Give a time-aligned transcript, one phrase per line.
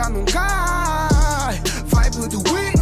[0.00, 1.60] já não cai.
[1.86, 2.72] Vibe do winner.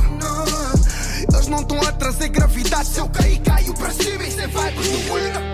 [1.32, 2.86] Eles não estão a trazer gravidade.
[2.86, 4.24] Se eu cair, caio para cima.
[4.24, 5.48] Isso é vibe do winner.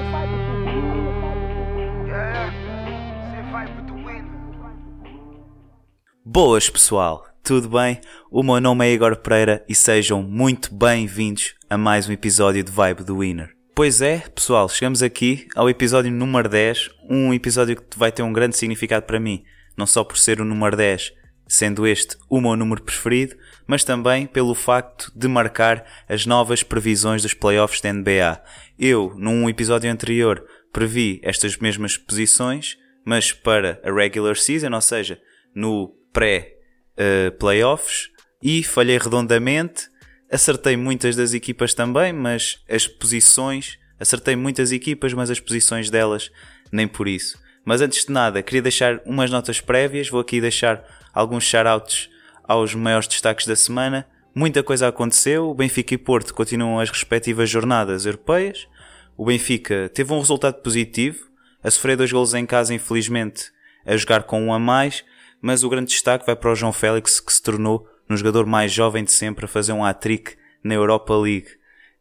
[6.26, 8.00] Boas pessoal, tudo bem?
[8.30, 12.72] O meu nome é Igor Pereira e sejam muito bem-vindos a mais um episódio de
[12.72, 13.54] Vibe do Winner.
[13.72, 18.32] Pois é, pessoal, chegamos aqui ao episódio número 10, um episódio que vai ter um
[18.32, 19.44] grande significado para mim,
[19.76, 21.12] não só por ser o número 10,
[21.46, 27.22] sendo este o meu número preferido, mas também pelo facto de marcar as novas previsões
[27.22, 28.42] dos playoffs da NBA.
[28.78, 35.20] Eu, num episódio anterior, previ estas mesmas posições, mas para a regular season, ou seja,
[35.54, 38.10] no pré-playoffs,
[38.42, 39.88] e falhei redondamente.
[40.30, 43.78] Acertei muitas das equipas também, mas as posições.
[43.98, 46.30] Acertei muitas equipas, mas as posições delas
[46.72, 47.38] nem por isso.
[47.64, 50.08] Mas antes de nada, queria deixar umas notas prévias.
[50.08, 52.10] Vou aqui deixar alguns shoutouts
[52.42, 54.06] aos maiores destaques da semana.
[54.34, 55.48] Muita coisa aconteceu.
[55.48, 58.68] O Benfica e Porto continuam as respectivas jornadas europeias.
[59.16, 61.26] O Benfica teve um resultado positivo,
[61.62, 63.52] a sofrer dois golos em casa, infelizmente,
[63.86, 65.04] a jogar com um a mais,
[65.40, 68.72] mas o grande destaque vai para o João Félix, que se tornou no jogador mais
[68.72, 71.48] jovem de sempre a fazer um hat-trick na Europa League.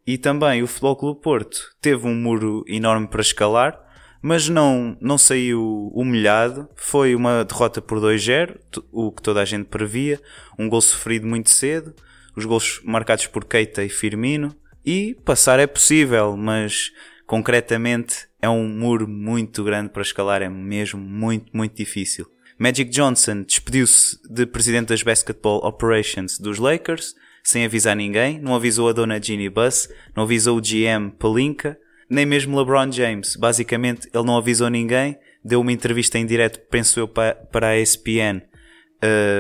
[0.06, 3.80] E também o Futebol Clube Porto teve um muro enorme para escalar,
[4.24, 6.70] mas não, não saiu humilhado.
[6.78, 8.58] Foi uma derrota por 2-0,
[8.90, 10.18] o que toda a gente previa.
[10.58, 11.94] Um gol sofrido muito cedo,
[12.34, 14.56] os gols marcados por Keita e Firmino.
[14.86, 16.94] E passar é possível, mas
[17.28, 22.26] concretamente é um muro muito grande para escalar, é mesmo muito, muito difícil.
[22.58, 28.88] Magic Johnson despediu-se de presidente das Basketball Operations dos Lakers, sem avisar ninguém, não avisou
[28.88, 31.78] a dona Ginny Buss, não avisou o GM Palinka,
[32.10, 33.36] nem mesmo LeBron James.
[33.36, 38.42] Basicamente, ele não avisou ninguém, deu uma entrevista em direto, penso eu, para a ESPN,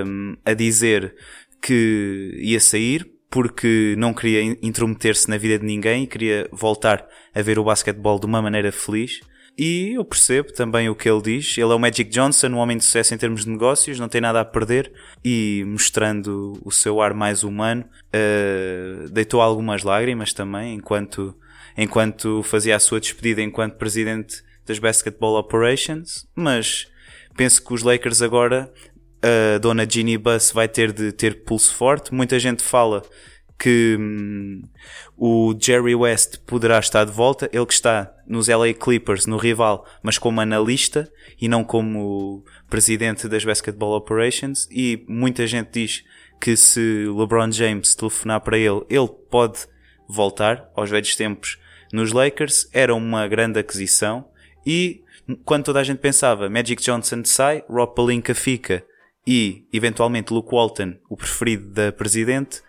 [0.05, 1.15] um, a dizer
[1.61, 7.41] que ia sair, porque não queria intrometer-se na vida de ninguém e queria voltar a
[7.41, 9.21] ver o basquetebol de uma maneira feliz.
[9.57, 11.57] E eu percebo também o que ele diz.
[11.57, 14.19] Ele é o Magic Johnson, um homem de sucesso em termos de negócios, não tem
[14.19, 14.91] nada a perder
[15.23, 21.35] e mostrando o seu ar mais humano, uh, deitou algumas lágrimas também enquanto,
[21.77, 26.27] enquanto fazia a sua despedida enquanto presidente das Basketball Operations.
[26.35, 26.87] Mas
[27.35, 28.71] penso que os Lakers agora,
[29.21, 32.13] a dona Ginny Buss vai ter de ter pulso forte.
[32.13, 33.03] Muita gente fala
[33.57, 34.61] que hum,
[35.17, 39.85] o Jerry West poderá estar de volta, ele que está nos LA Clippers, no rival,
[40.01, 41.09] mas como analista
[41.39, 44.67] e não como presidente das Basketball Operations.
[44.69, 46.03] E muita gente diz
[46.41, 49.59] que se LeBron James telefonar para ele, ele pode
[50.09, 51.57] voltar aos velhos tempos
[51.93, 52.67] nos Lakers.
[52.73, 54.27] Era uma grande aquisição.
[54.65, 55.01] E
[55.45, 58.83] quando toda a gente pensava Magic Johnson sai, Rob Palinka fica
[59.25, 62.61] e eventualmente Luke Walton, o preferido da presidente,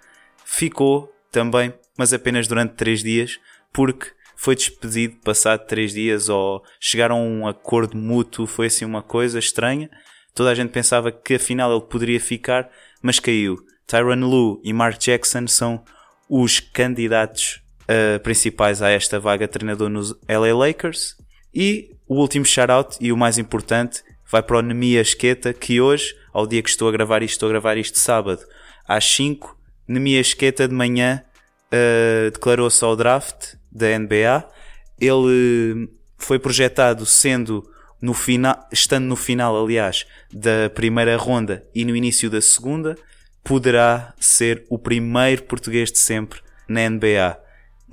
[0.44, 3.40] ficou também, mas apenas durante três dias,
[3.72, 9.02] porque foi despedido passado três dias ou chegaram a um acordo mútuo, foi assim uma
[9.02, 9.90] coisa estranha.
[10.32, 12.70] Toda a gente pensava que afinal ele poderia ficar,
[13.02, 13.56] mas caiu.
[13.86, 15.84] Tyron Lue e Mark Jackson são
[16.28, 21.16] os candidatos uh, principais a esta vaga treinador nos LA Lakers.
[21.54, 26.14] E o último shout-out e o mais importante vai para o Nemia Esqueta, que hoje,
[26.32, 28.42] ao dia que estou a gravar isto, estou a gravar isto sábado,
[28.86, 29.56] às 5,
[29.86, 31.22] Nemia Esqueta de manhã
[31.72, 34.48] uh, declarou-se ao draft da NBA.
[35.00, 37.68] Ele foi projetado sendo
[38.00, 42.96] no final, estando no final, aliás, da primeira ronda e no início da segunda,
[43.42, 47.43] poderá ser o primeiro português de sempre na NBA.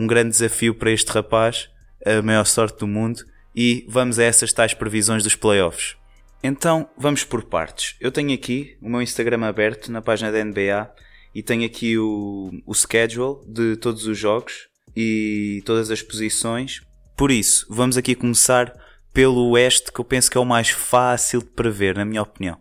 [0.01, 1.69] Um grande desafio para este rapaz,
[2.03, 3.23] a maior sorte do mundo,
[3.56, 5.95] e vamos a essas tais previsões dos playoffs.
[6.41, 7.97] Então, vamos por partes.
[8.01, 10.91] Eu tenho aqui o meu Instagram aberto na página da NBA
[11.35, 16.81] e tenho aqui o, o schedule de todos os jogos e todas as posições.
[17.16, 18.73] Por isso, vamos aqui começar
[19.13, 22.57] pelo Oeste, que eu penso que é o mais fácil de prever, na minha opinião.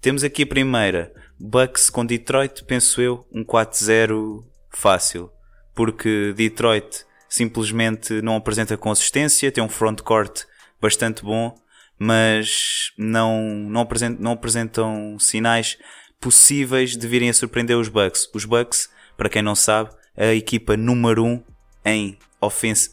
[0.00, 5.32] Temos aqui a primeira, Bucks com Detroit, penso eu, um 4-0 fácil,
[5.76, 10.44] porque Detroit simplesmente não apresenta consistência, tem um frontcourt
[10.80, 11.54] bastante bom,
[11.98, 15.78] mas não, não, apresentam, não apresentam sinais
[16.18, 18.28] possíveis de virem a surpreender os Bucks.
[18.32, 21.42] Os Bucks, para quem não sabe, é a equipa número 1 um
[21.84, 22.18] em,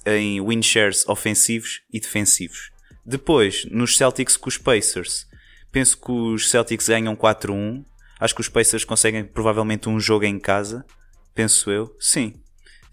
[0.06, 2.69] em win shares ofensivos e defensivos.
[3.06, 5.25] Depois, nos Celtics com os Pacers,
[5.71, 7.83] penso que os Celtics ganham 4-1.
[8.19, 10.85] Acho que os Pacers conseguem provavelmente um jogo em casa.
[11.33, 11.95] Penso eu.
[12.00, 12.43] Sim.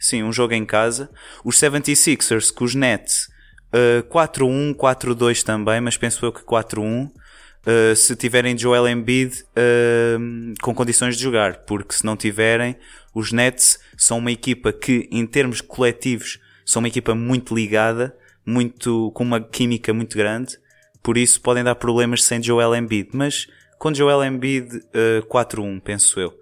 [0.00, 1.10] Sim, um jogo em casa.
[1.44, 3.28] Os 76ers com os Nets,
[3.74, 7.06] uh, 4-1, 4-2 também, mas penso eu que 4-1.
[7.06, 12.76] uh, se tiverem Joel Embiid uh, com condições de jogar, porque se não tiverem,
[13.14, 18.16] os Nets são uma equipa que, em termos coletivos, são uma equipa muito ligada,
[18.46, 20.58] muito, com uma química muito grande,
[21.02, 23.46] por isso podem dar problemas sem Joel Embiid, mas
[23.78, 26.32] com Joel Embiid uh, 4-1, penso eu.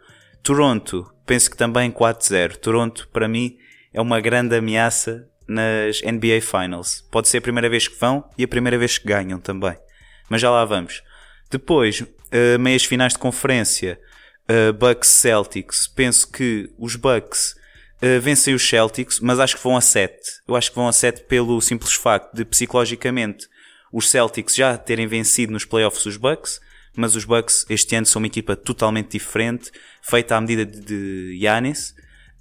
[0.45, 2.57] Toronto, penso que também 4-0.
[2.57, 3.59] Toronto, para mim,
[3.93, 7.07] é uma grande ameaça nas NBA Finals.
[7.11, 9.77] Pode ser a primeira vez que vão e a primeira vez que ganham também.
[10.29, 11.03] Mas já lá vamos.
[11.51, 14.01] Depois, uh, meias finais de conferência,
[14.49, 15.87] uh, Bucks Celtics.
[15.87, 17.55] Penso que os Bucks
[18.03, 20.17] uh, vencem os Celtics, mas acho que vão a 7.
[20.49, 23.47] Eu acho que vão a 7 pelo simples facto de psicologicamente
[23.93, 26.61] os Celtics já terem vencido nos playoffs os Bucks,
[26.97, 29.71] mas os Bucks este ano são uma equipa totalmente diferente,
[30.03, 31.95] feita à medida de Yanis,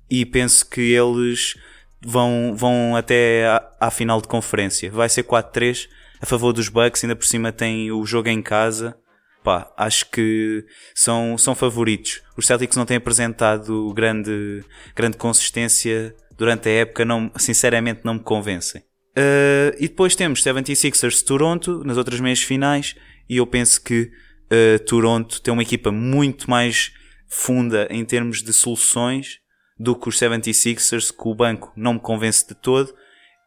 [0.09, 1.55] e penso que eles
[2.01, 4.91] vão, vão até à, à final de conferência.
[4.91, 5.87] Vai ser 4-3
[6.21, 8.97] a favor dos Bucks, ainda por cima tem o jogo em casa.
[9.43, 12.21] Pá, acho que são, são favoritos.
[12.35, 14.63] Os Celtics não têm apresentado grande,
[14.95, 18.81] grande consistência durante a época, não, sinceramente não me convencem.
[19.17, 22.95] Uh, e depois temos 76ers Toronto nas outras meias finais
[23.27, 24.11] e eu penso que
[24.51, 26.93] uh, Toronto tem uma equipa muito mais
[27.27, 29.39] funda em termos de soluções
[29.79, 32.93] do que os 76ers, que o banco não me convence de todo.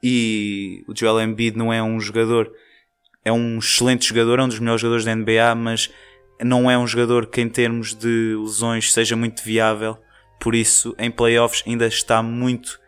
[0.02, 2.50] E o Joel Embiid não é um jogador,
[3.24, 5.90] é um excelente jogador, é um dos melhores jogadores da NBA, mas
[6.42, 9.98] não é um jogador que em termos de lesões seja muito viável,
[10.38, 12.80] por isso em playoffs ainda está muito,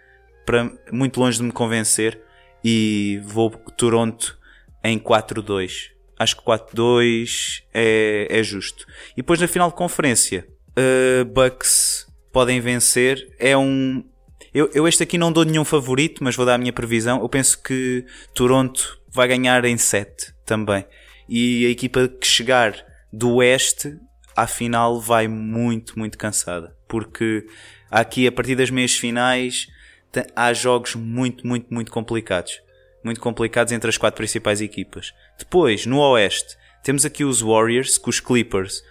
[0.47, 2.21] para, muito longe de me convencer.
[2.65, 4.39] E vou Toronto
[4.85, 5.91] em 4-2.
[6.23, 8.87] Acho que 4-2 é, é justo.
[9.13, 13.35] E depois na final de conferência, uh, Bucks podem vencer.
[13.39, 14.05] É um,
[14.55, 17.21] eu, eu este aqui não dou nenhum favorito, mas vou dar a minha previsão.
[17.21, 18.05] Eu penso que
[18.35, 20.85] Toronto vai ganhar em 7 também.
[21.29, 22.75] E a equipa que chegar
[23.13, 23.99] do Oeste
[24.37, 26.77] à final vai muito, muito cansada.
[26.87, 27.47] Porque
[27.91, 29.67] aqui, a partir das meias finais,
[30.37, 32.61] há jogos muito, muito, muito complicados.
[33.05, 35.13] Muito complicados entre as quatro principais equipas.
[35.39, 38.83] Depois, no Oeste, temos aqui os Warriors, com os Clippers.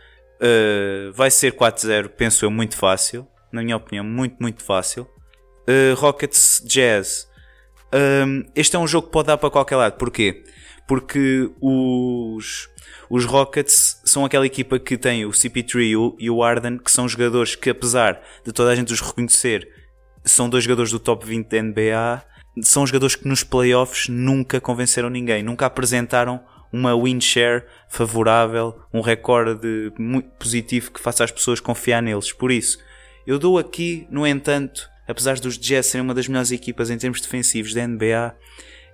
[0.42, 3.28] Uh, vai ser 4-0, penso eu, muito fácil.
[3.52, 5.08] Na minha opinião, muito, muito fácil.
[5.68, 7.30] Uh, Rockets Jazz.
[7.94, 9.98] Um, este é um jogo que pode dar para qualquer lado.
[9.98, 10.44] Porquê?
[10.88, 12.69] Porque os,
[13.10, 16.92] os Rockets são aquela equipa que tem o CP3 e o, e o Arden, que
[16.92, 19.68] são jogadores que, apesar de toda a gente os reconhecer,
[20.24, 22.24] são dois jogadores do top 20 da NBA.
[22.62, 29.01] São jogadores que nos playoffs nunca convenceram ninguém, nunca apresentaram uma win share favorável, um
[29.01, 32.31] recorde muito positivo que faça as pessoas confiar neles.
[32.31, 32.80] Por isso,
[33.25, 37.21] eu dou aqui, no entanto, apesar dos Jazz serem uma das melhores equipas em termos
[37.21, 38.36] defensivos da NBA,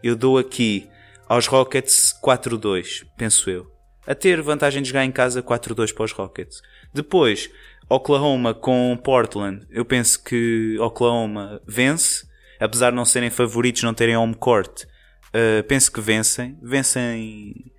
[0.04, 0.90] eu dou aqui
[1.28, 3.72] aos Rockets 4-2, penso eu.
[4.06, 6.62] A ter vantagem de jogar em casa 4-2 para os Rockets.
[6.94, 7.50] Depois,
[7.90, 12.27] Oklahoma com Portland, eu penso que Oklahoma vence,
[12.60, 17.72] apesar de não serem favoritos, não terem home court, uh, penso que vencem, vencem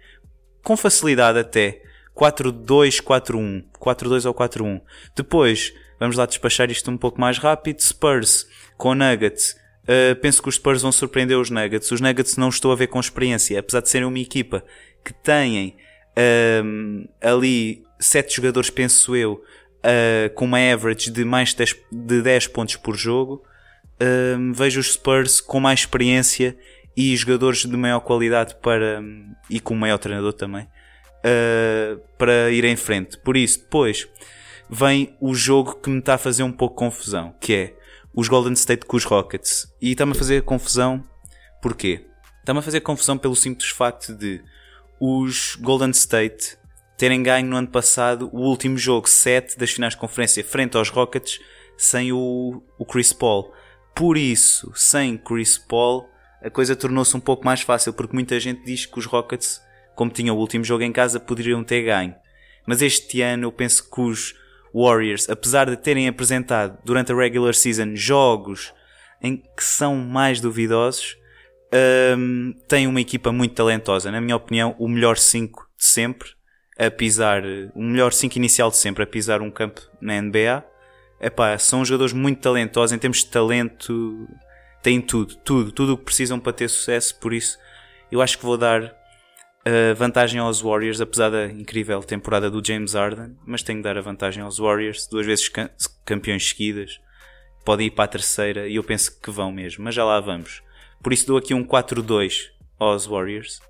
[0.62, 1.82] com facilidade até
[2.16, 4.80] 4-2, 4-1, 4-2 ou 4-1.
[5.16, 7.82] Depois, Vamos lá despachar isto um pouco mais rápido.
[7.82, 8.46] Spurs
[8.76, 9.56] com Nuggets.
[9.84, 11.90] Uh, penso que os Spurs vão surpreender os Nuggets.
[11.90, 14.64] Os Nuggets não estou a ver com experiência, apesar de serem uma equipa
[15.04, 15.76] que têm
[16.16, 22.46] uh, ali sete jogadores, penso eu, uh, com uma average de mais 10, de 10
[22.48, 23.42] pontos por jogo.
[24.52, 26.56] Vejo os Spurs com mais experiência
[26.96, 29.02] e jogadores de maior qualidade para
[29.48, 30.68] e com maior treinador também
[32.16, 33.18] para ir em frente.
[33.18, 34.08] Por isso, depois
[34.70, 37.74] vem o jogo que me está a fazer um pouco confusão, que é
[38.14, 39.72] os Golden State com os Rockets.
[39.80, 41.04] E está-me a fazer confusão
[41.62, 42.04] porquê?
[42.40, 44.42] Está-me a fazer confusão pelo simples facto de
[45.00, 46.56] os Golden State
[46.96, 50.88] terem ganho no ano passado o último jogo 7 das finais de conferência frente aos
[50.88, 51.38] Rockets
[51.76, 53.52] sem o, o Chris Paul.
[53.98, 56.08] Por isso, sem Chris Paul,
[56.40, 59.60] a coisa tornou-se um pouco mais fácil, porque muita gente diz que os Rockets,
[59.96, 62.14] como tinham o último jogo em casa, poderiam ter ganho.
[62.64, 64.36] Mas este ano eu penso que os
[64.72, 68.72] Warriors, apesar de terem apresentado durante a regular season jogos
[69.20, 71.16] em que são mais duvidosos,
[72.16, 74.12] um, têm uma equipa muito talentosa.
[74.12, 76.28] Na minha opinião, o melhor 5 de sempre
[76.78, 77.42] a pisar,
[77.74, 80.64] o melhor 5 inicial de sempre a pisar um campo na NBA.
[81.20, 84.28] Epá, são jogadores muito talentosos em termos de talento,
[84.82, 87.18] têm tudo, tudo, tudo o que precisam para ter sucesso.
[87.18, 87.58] Por isso,
[88.10, 88.94] eu acho que vou dar
[89.64, 93.98] a vantagem aos Warriors, apesar da incrível temporada do James Harden, mas tenho de dar
[93.98, 95.50] a vantagem aos Warriors, duas vezes
[96.04, 97.00] campeões seguidas,
[97.64, 100.62] podem ir para a terceira e eu penso que vão mesmo, mas já lá vamos.
[101.02, 103.60] Por isso dou aqui um 4-2 aos Warriors.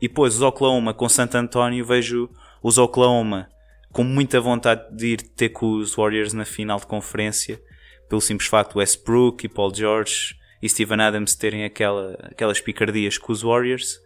[0.00, 2.30] E depois os Oklahoma com Santo António vejo
[2.62, 3.48] Os Oklahoma
[3.92, 7.60] com muita vontade de ir ter com os Warriors na final de conferência,
[8.08, 13.18] pelo simples facto de Westbrook e Paul George e Steven Adams terem aquela, aquelas picardias
[13.18, 14.00] com os Warriors.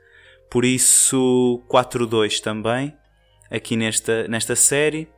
[0.50, 2.94] Por isso, 4-2 também,
[3.50, 5.08] aqui nesta, nesta série,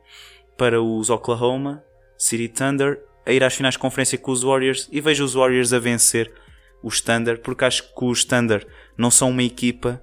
[0.57, 1.83] para os Oklahoma
[2.17, 5.73] City Thunder, a ir às finais de conferência com os Warriors e vejo os Warriors
[5.73, 6.31] a vencer
[6.81, 8.65] os Thunder, porque acho que os Thunder
[8.97, 10.01] não são uma equipa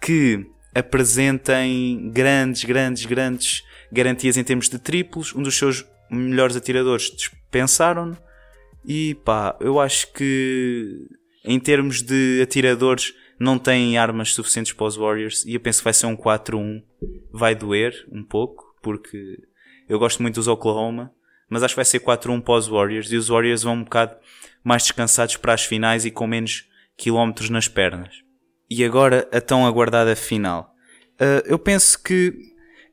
[0.00, 5.34] que apresentem grandes, grandes, grandes garantias em termos de triplos.
[5.34, 8.16] Um dos seus melhores atiradores dispensaram-no.
[8.84, 11.06] E pá, eu acho que
[11.44, 15.44] em termos de atiradores não têm armas suficientes para os Warriors.
[15.44, 16.82] E eu penso que vai ser um 4-1.
[17.32, 19.38] Vai doer um pouco, porque
[19.88, 21.12] eu gosto muito dos Oklahoma.
[21.48, 23.10] Mas acho que vai ser 4-1 para os Warriors.
[23.10, 24.16] E os Warriors vão um bocado
[24.62, 28.29] mais descansados para as finais e com menos quilómetros nas pernas.
[28.70, 30.74] E agora a tão aguardada final.
[31.20, 32.32] Uh, eu penso que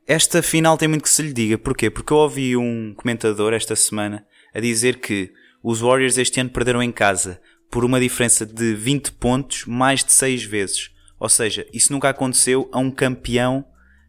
[0.06, 1.56] esta final tem muito que se lhe diga.
[1.56, 1.88] Porquê?
[1.88, 5.30] Porque eu ouvi um comentador esta semana a dizer que
[5.62, 10.12] os Warriors este ano perderam em casa por uma diferença de 20 pontos mais de
[10.12, 10.90] 6 vezes.
[11.20, 13.64] Ou seja, isso nunca aconteceu a um campeão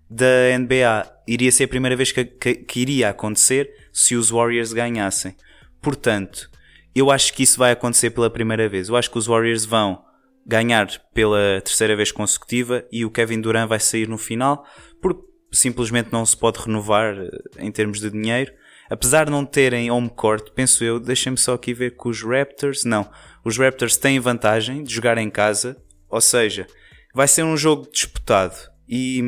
[0.09, 1.11] da NBA.
[1.27, 5.35] Iria ser a primeira vez que, que, que iria acontecer se os Warriors ganhassem.
[5.81, 6.49] Portanto,
[6.95, 8.89] eu acho que isso vai acontecer pela primeira vez.
[8.89, 10.03] Eu acho que os Warriors vão
[10.49, 14.65] ganhar pela terceira vez consecutiva e o Kevin Durant vai sair no final
[14.99, 17.29] porque simplesmente não se pode renovar eh,
[17.59, 18.51] em termos de dinheiro.
[18.89, 22.83] Apesar de não terem home court, penso eu, deixem-me só aqui ver que os Raptors,
[22.83, 23.07] não,
[23.45, 25.77] os Raptors têm vantagem de jogar em casa,
[26.09, 26.65] ou seja,
[27.13, 28.55] vai ser um jogo disputado
[28.87, 29.19] e,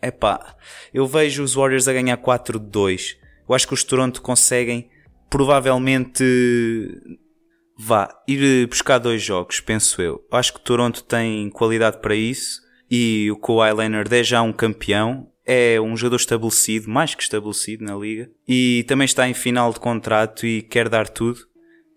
[0.00, 0.56] é hum, pá,
[0.94, 3.16] eu vejo os Warriors a ganhar 4-2.
[3.48, 4.88] Eu acho que os Toronto conseguem
[5.28, 6.22] provavelmente
[7.84, 10.24] vá ir buscar dois jogos, penso eu.
[10.30, 15.28] Acho que Toronto tem qualidade para isso e o Kawhi Leonard é já um campeão,
[15.44, 19.80] é um jogador estabelecido, mais que estabelecido na liga e também está em final de
[19.80, 21.40] contrato e quer dar tudo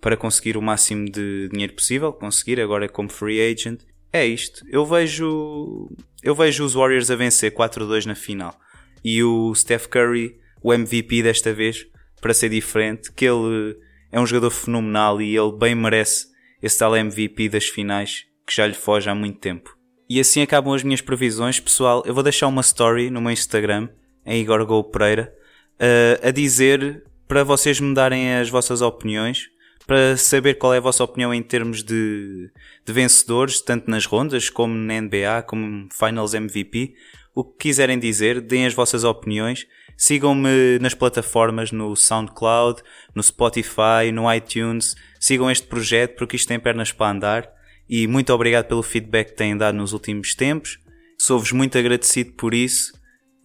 [0.02, 3.82] para conseguir o máximo de dinheiro possível, conseguir agora como free agent.
[4.12, 4.66] É isto.
[4.68, 5.88] Eu vejo
[6.24, 8.58] eu vejo os Warriors a vencer 4-2 na final
[9.04, 11.86] e o Steph Curry, o MVP desta vez,
[12.20, 13.78] para ser diferente, que ele
[14.12, 16.28] é um jogador fenomenal e ele bem merece
[16.62, 19.76] esse tal MVP das finais que já lhe foge há muito tempo.
[20.08, 22.04] E assim acabam as minhas previsões, pessoal.
[22.06, 23.90] Eu vou deixar uma story no meu Instagram,
[24.26, 25.34] em Igor Gol Pereira,
[25.80, 29.50] uh, a dizer para vocês me darem as vossas opiniões,
[29.88, 32.52] para saber qual é a vossa opinião em termos de,
[32.86, 36.94] de vencedores, tanto nas rondas como na NBA, como Finals MVP.
[37.34, 42.82] O que quiserem dizer, deem as vossas opiniões Sigam-me nas plataformas no SoundCloud,
[43.14, 44.96] no Spotify, no iTunes.
[45.20, 47.50] Sigam este projeto porque isto tem pernas para andar.
[47.88, 50.80] E muito obrigado pelo feedback que têm dado nos últimos tempos.
[51.18, 52.94] Sou-vos muito agradecido por isso.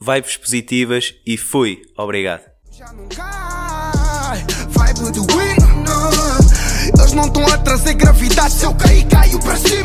[0.00, 1.82] Vibes positivas e fui.
[1.96, 2.42] Obrigado.
[6.98, 8.54] Eles não estão a trazer gravidade.
[8.54, 9.80] Se eu cair, caio para cima.